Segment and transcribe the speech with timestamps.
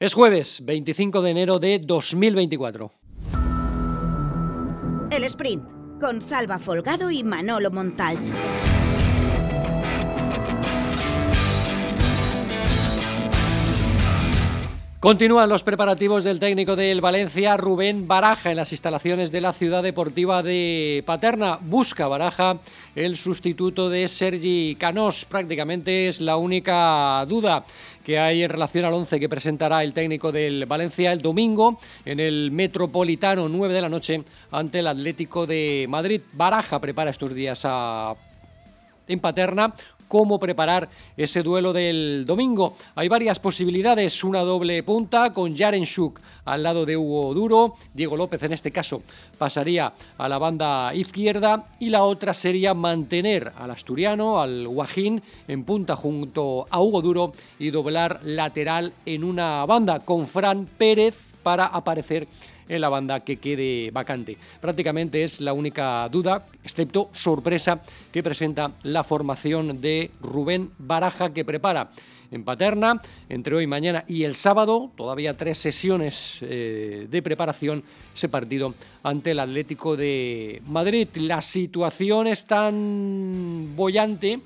[0.00, 2.92] Es jueves 25 de enero de 2024.
[5.10, 5.68] El sprint
[6.00, 8.16] con Salva Folgado y Manolo Montal.
[15.00, 19.80] Continúan los preparativos del técnico del Valencia, Rubén Baraja, en las instalaciones de la ciudad
[19.80, 21.60] deportiva de Paterna.
[21.60, 22.58] Busca Baraja
[22.96, 25.24] el sustituto de Sergi Canós.
[25.24, 27.64] Prácticamente es la única duda
[28.02, 32.18] que hay en relación al 11 que presentará el técnico del Valencia el domingo en
[32.18, 36.22] el Metropolitano 9 de la noche ante el Atlético de Madrid.
[36.32, 38.16] Baraja prepara estos días a
[39.08, 39.74] en Paterna
[40.08, 42.76] cómo preparar ese duelo del domingo.
[42.94, 48.16] Hay varias posibilidades, una doble punta con Jaren Schuk al lado de Hugo Duro, Diego
[48.16, 49.02] López en este caso
[49.36, 51.66] pasaría a la banda izquierda.
[51.78, 57.32] Y la otra sería mantener al asturiano, al Guajín, en punta junto a Hugo Duro
[57.58, 62.26] y doblar lateral en una banda con Fran Pérez para aparecer
[62.68, 64.36] en la banda que quede vacante.
[64.60, 67.80] Prácticamente es la única duda, excepto sorpresa,
[68.12, 71.90] que presenta la formación de Rubén Baraja que prepara
[72.30, 74.90] en Paterna entre hoy, mañana y el sábado.
[74.96, 77.82] Todavía tres sesiones eh, de preparación
[78.14, 81.08] ese partido ante el Atlético de Madrid.
[81.14, 84.40] La situación es tan bollante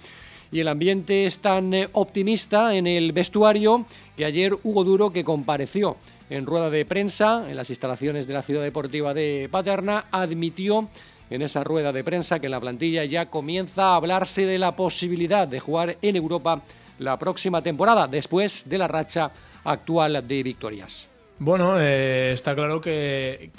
[0.51, 5.25] y el ambiente es tan eh, optimista en el vestuario que ayer Hugo Duro, que
[5.25, 5.97] compareció
[6.31, 10.89] en rueda de prensa en las instalaciones de la Ciudad Deportiva de Paterna, admitió
[11.31, 15.49] en esa rueda de prensa que la plantilla ya comienza a hablarse de la posibilidad
[15.49, 16.63] de jugar en Europa
[16.99, 19.31] la próxima temporada, después de la racha
[19.65, 21.09] actual de victorias.
[21.39, 23.51] Bueno, eh, está claro que,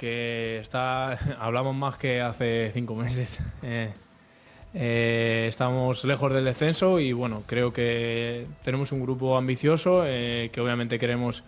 [0.62, 3.40] está, hablamos más que hace cinco meses.
[3.66, 3.92] Eh,
[4.76, 10.98] eh, estamos lejos del descenso y bueno, creo que tenemos un grupo ambicioso que obviamente
[10.98, 11.44] queremos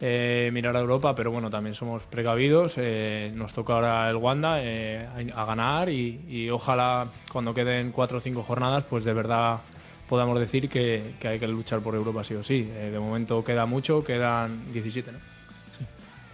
[0.00, 2.74] eh, mirar a Europa, pero bueno, también somos precavidos.
[2.76, 8.20] Eh, nos toca ahora el Wanda eh, a, ganar y, ojalá cuando queden cuatro o
[8.20, 9.58] cinco jornadas, pues de verdad
[10.08, 12.62] podamos decir que, hay que luchar por Europa sí o sí.
[12.62, 15.18] de momento queda mucho, quedan 17, ¿no?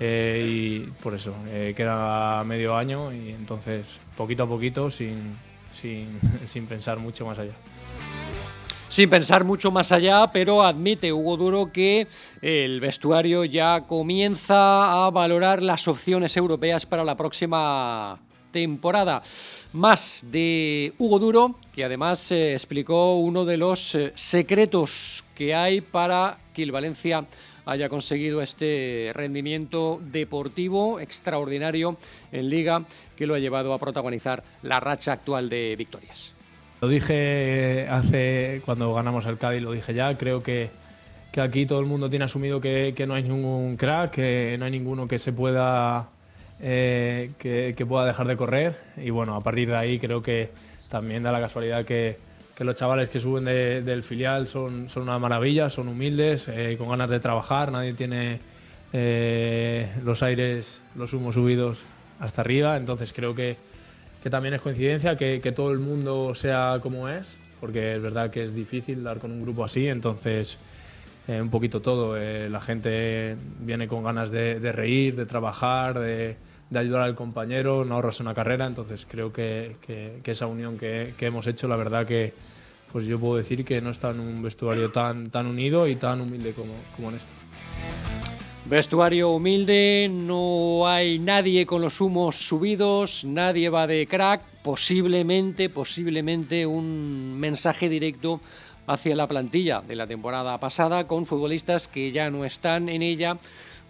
[0.01, 1.35] y por eso,
[1.75, 5.37] queda medio año y entonces poquito a poquito sin,
[5.73, 7.55] sin pensar mucho más allá
[8.89, 12.07] sin pensar mucho más allá, pero admite Hugo Duro que
[12.43, 18.19] el vestuario ya comienza a valorar las opciones europeas para la próxima
[18.53, 19.23] temporada.
[19.73, 25.81] Más de Hugo Duro, que además eh, explicó uno de los eh, secretos que hay
[25.81, 27.27] para que el Valencia
[27.67, 31.97] haya conseguido este rendimiento deportivo extraordinario
[32.31, 32.85] en liga
[33.17, 36.33] que lo ha llevado a protagonizar la racha actual de victorias.
[36.85, 40.69] Lo dije hace cuando ganamos el Cádiz, lo dije ya, creo que,
[41.33, 44.67] que aquí todo el mundo tiene asumido que, que, no hay ningún crack, que no
[44.67, 46.11] hay ninguno que se pueda
[46.61, 48.77] eh, que, que, pueda dejar de correr.
[48.99, 50.51] Y bueno, a partir de ahí creo que
[50.91, 52.19] también da la casualidad que,
[52.59, 57.09] los chavales que suben del filial son, son una maravilla, son humildes, eh, con ganas
[57.09, 58.41] de trabajar, nadie tiene
[58.93, 61.79] eh, los aires, los humos subidos
[62.21, 63.57] hasta arriba, entonces creo que
[64.25, 68.45] que también es coincidencia que, todo el mundo sea como es, porque es verdad que
[68.45, 70.57] es difícil dar con un grupo así, entonces
[71.29, 72.17] eh, un poquito todo.
[72.17, 76.39] Eh, la gente viene con ganas de, reír, de trabajar, de,
[76.75, 79.77] ayudar al compañero, no ahorrarse una carrera, entonces creo que
[80.25, 82.33] esa unión que, hemos hecho, la verdad que
[82.93, 86.23] pues yo puedo decir que no está en un vestuario tan, tan unido y tan
[86.23, 87.44] humilde como, como en este.
[88.67, 96.65] Vestuario humilde, no hay nadie con los humos subidos, nadie va de crack, posiblemente, posiblemente
[96.65, 98.41] un mensaje directo
[98.87, 103.37] hacia la plantilla de la temporada pasada con futbolistas que ya no están en ella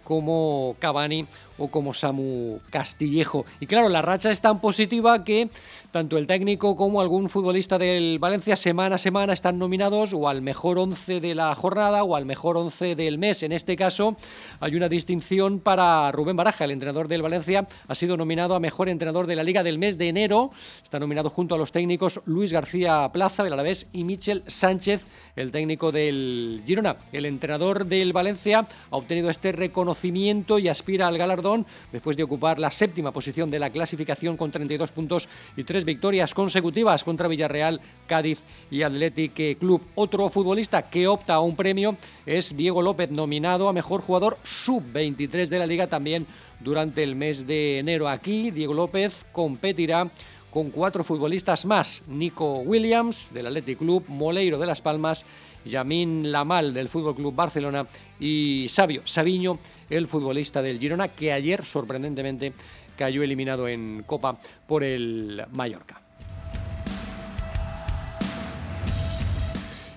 [0.03, 1.25] como Cavani
[1.57, 3.45] o como Samu Castillejo.
[3.59, 5.49] Y claro, la racha es tan positiva que
[5.95, 10.41] tanto el técnico como algún futbolista del Valencia semana a semana están nominados o al
[10.41, 13.43] mejor once de la jornada o al mejor once del mes.
[13.43, 14.17] En este caso
[14.59, 18.89] hay una distinción para Rubén Baraja, el entrenador del Valencia, ha sido nominado a mejor
[18.89, 20.49] entrenador de la Liga del mes de enero.
[20.83, 25.07] Está nominado junto a los técnicos Luis García Plaza del Alavés y Michel Sánchez,
[25.37, 26.97] el técnico del Girona.
[27.13, 31.44] El entrenador del Valencia ha obtenido este reconocimiento y aspira al galardón
[31.91, 36.33] después de ocupar la séptima posición de la clasificación con 32 puntos y tres victorias
[36.33, 38.39] consecutivas contra Villarreal, Cádiz
[38.71, 39.81] y Athletic Club.
[39.95, 45.47] Otro futbolista que opta a un premio es Diego López, nominado a mejor jugador sub-23
[45.47, 46.25] de la liga también
[46.59, 48.09] durante el mes de enero.
[48.09, 50.09] Aquí Diego López competirá
[50.49, 55.25] con cuatro futbolistas más, Nico Williams del Athletic Club, Moleiro de Las Palmas
[55.65, 57.85] Yamin Lamal del Fútbol Club Barcelona
[58.19, 59.59] y Sabio Sabiño,
[59.89, 62.53] el futbolista del Girona, que ayer sorprendentemente
[62.97, 66.01] cayó eliminado en Copa por el Mallorca.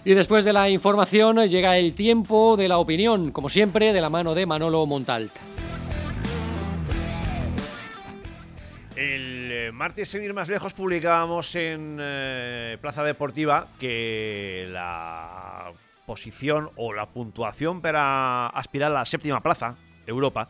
[0.05, 4.09] Y después de la información llega el tiempo de la opinión, como siempre, de la
[4.09, 5.48] mano de Manolo Montalt.
[9.73, 15.73] Martes, sin ir más lejos, publicábamos en eh, Plaza Deportiva que la
[16.07, 19.77] posición o la puntuación para aspirar a la séptima plaza,
[20.07, 20.49] Europa,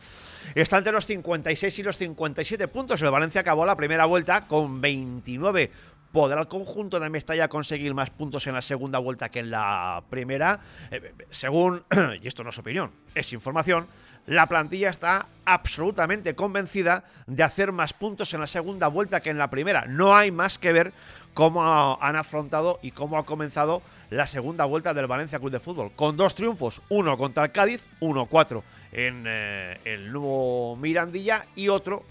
[0.55, 3.01] está entre los 56 y los 57 puntos.
[3.01, 5.71] El Valencia acabó la primera vuelta con 29
[6.11, 10.03] ¿Podrá el conjunto de Mestalla conseguir más puntos en la segunda vuelta que en la
[10.09, 10.59] primera?
[10.89, 11.83] Eh, según,
[12.21, 13.87] y esto no es opinión, es información,
[14.25, 19.37] la plantilla está absolutamente convencida de hacer más puntos en la segunda vuelta que en
[19.37, 19.85] la primera.
[19.85, 20.93] No hay más que ver
[21.33, 25.91] cómo han afrontado y cómo ha comenzado la segunda vuelta del Valencia Club de Fútbol.
[25.95, 28.61] Con dos triunfos, uno contra el Cádiz, 1-4
[28.91, 32.03] en eh, el nuevo Mirandilla y otro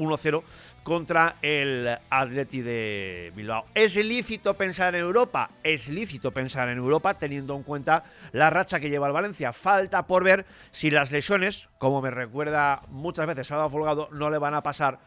[0.00, 0.42] 1-0
[0.82, 3.66] contra el Atleti de Bilbao.
[3.74, 5.50] ¿Es lícito pensar en Europa?
[5.62, 9.52] Es lícito pensar en Europa teniendo en cuenta la racha que lleva el Valencia.
[9.52, 14.38] Falta por ver si las lesiones, como me recuerda muchas veces Salva Folgado, no le
[14.38, 14.98] van a pasar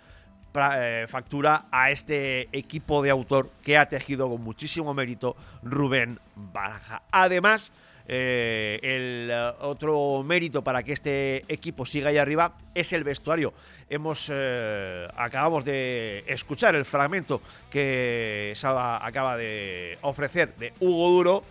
[0.56, 7.02] eh, factura a este equipo de autor que ha tejido con muchísimo mérito Rubén Baraja.
[7.12, 7.72] Además,
[8.08, 13.54] eh, el eh, otro mérito para que este equipo siga ahí arriba es el vestuario.
[13.90, 21.44] Hemos eh, acabamos de escuchar el fragmento que Saba acaba de ofrecer de Hugo Duro,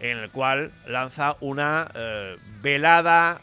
[0.00, 1.88] en el cual lanza una
[2.62, 3.40] velada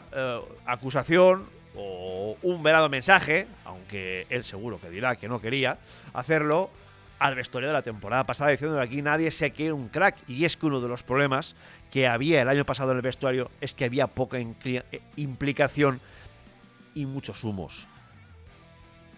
[0.66, 5.78] acusación o un velado mensaje, aunque él seguro que dirá que no quería
[6.12, 6.70] hacerlo,
[7.18, 10.16] al vestuario de la temporada pasada diciendo que aquí nadie se quiere un crack.
[10.28, 11.56] Y es que uno de los problemas
[11.90, 14.82] que había el año pasado en el vestuario es que había poca eh,
[15.16, 16.00] implicación
[16.94, 17.86] y muchos humos.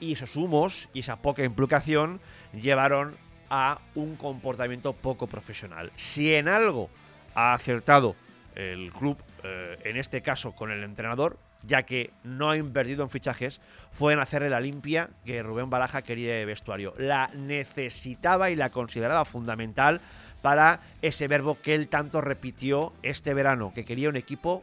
[0.01, 2.21] Y esos humos y esa poca implicación
[2.53, 3.17] llevaron
[3.51, 5.93] a un comportamiento poco profesional.
[5.97, 6.89] Si en algo
[7.35, 8.17] ha acertado
[8.55, 13.11] el club, eh, en este caso con el entrenador, ya que no ha invertido en
[13.11, 13.61] fichajes,
[13.93, 16.95] fue en hacerle la limpia que Rubén Baraja quería de vestuario.
[16.97, 20.01] La necesitaba y la consideraba fundamental
[20.43, 24.61] para ese verbo que él tanto repitió este verano, que quería un equipo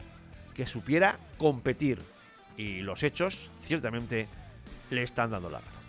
[0.54, 2.02] que supiera competir.
[2.56, 4.28] Y los hechos ciertamente
[4.90, 5.87] le están dando la razón.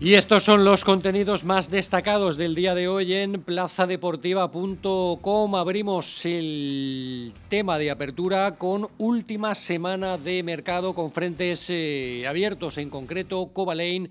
[0.00, 5.56] Y estos son los contenidos más destacados del día de hoy en plazadeportiva.com.
[5.56, 12.90] Abrimos el tema de apertura con última semana de mercado con frentes eh, abiertos, en
[12.90, 14.08] concreto Cobalain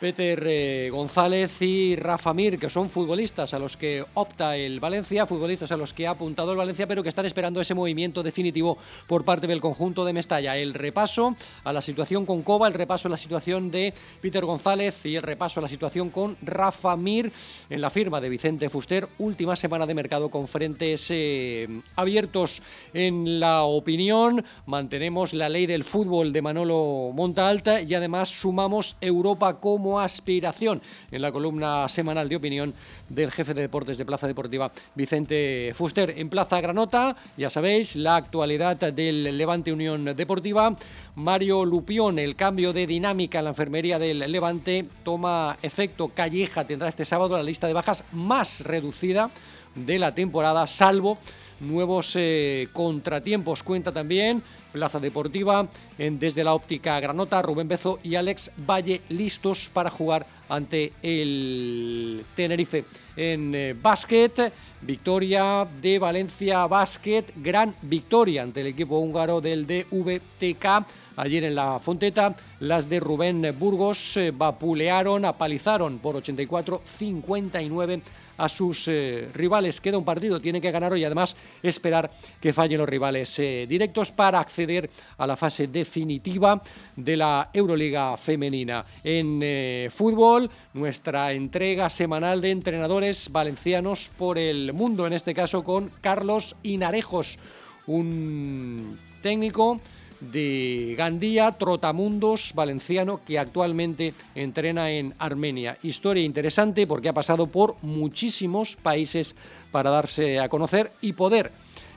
[0.00, 5.26] Peter eh, González y Rafa Mir, que son futbolistas a los que opta el Valencia,
[5.26, 8.78] futbolistas a los que ha apuntado el Valencia, pero que están esperando ese movimiento definitivo
[9.06, 10.56] por parte del conjunto de Mestalla.
[10.56, 13.92] El repaso a la situación con Coba, el repaso a la situación de
[14.22, 17.30] Peter González y el repaso a la situación con Rafa Mir
[17.68, 19.06] en la firma de Vicente Fuster.
[19.18, 22.62] Última semana de mercado con frentes eh, abiertos
[22.94, 24.42] en la opinión.
[24.64, 31.22] Mantenemos la ley del fútbol de Manolo Montalta y además sumamos Europa como aspiración en
[31.22, 32.74] la columna semanal de opinión
[33.08, 36.14] del jefe de deportes de Plaza Deportiva, Vicente Fuster.
[36.18, 40.76] En Plaza Granota, ya sabéis, la actualidad del Levante Unión Deportiva.
[41.16, 46.08] Mario Lupión, el cambio de dinámica en la enfermería del Levante toma efecto.
[46.08, 49.30] Calleja tendrá este sábado la lista de bajas más reducida
[49.74, 51.18] de la temporada, salvo
[51.60, 53.62] nuevos eh, contratiempos.
[53.62, 59.70] Cuenta también Plaza Deportiva, en, desde la óptica Granota, Rubén Bezo y Alex Valle listos
[59.72, 62.84] para jugar ante el Tenerife.
[63.16, 70.86] En eh, básquet, victoria de Valencia Básquet, gran victoria ante el equipo húngaro del DVTK.
[71.16, 78.00] Ayer en la Fonteta, las de Rubén Burgos eh, vapulearon, apalizaron por 84-59
[78.40, 79.80] a sus eh, rivales.
[79.80, 84.10] Queda un partido, tiene que ganar hoy, además esperar que fallen los rivales eh, directos
[84.12, 86.62] para acceder a la fase definitiva
[86.96, 88.84] de la Euroliga femenina.
[89.04, 95.62] En eh, fútbol, nuestra entrega semanal de entrenadores valencianos por el mundo, en este caso
[95.62, 97.38] con Carlos Inarejos,
[97.86, 99.80] un técnico
[100.20, 105.78] de Gandía, Trotamundos valenciano, que actualmente entrena en Armenia.
[105.82, 109.34] Historia interesante porque ha pasado por muchísimos países
[109.70, 111.52] para darse a conocer y poder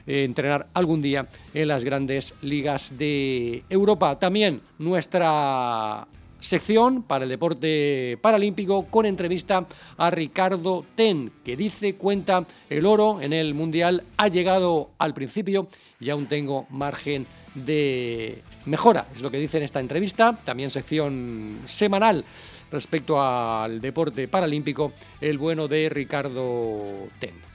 [0.06, 4.20] eh, entrenar algún día en las grandes ligas de Europa.
[4.20, 6.08] También nuestra
[6.44, 9.66] sección para el deporte paralímpico con entrevista
[9.98, 15.68] a Ricardo Ten, que dice, cuenta, el oro en el Mundial ha llegado al principio
[16.02, 21.60] y aún tengo margen de mejora, es lo que dice en esta entrevista, también sección
[21.68, 22.26] semanal
[22.72, 27.54] respecto al deporte paralímpico, el bueno de Ricardo Ten.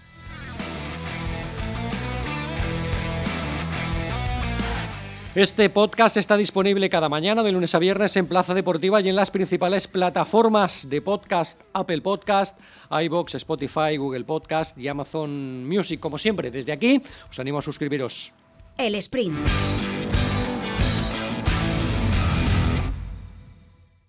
[5.35, 9.15] Este podcast está disponible cada mañana de lunes a viernes en Plaza Deportiva y en
[9.15, 12.59] las principales plataformas de podcast, Apple Podcast,
[12.91, 16.01] iBox, Spotify, Google Podcast y Amazon Music.
[16.01, 17.01] Como siempre, desde aquí
[17.31, 18.33] os animo a suscribiros.
[18.79, 19.88] El sprint.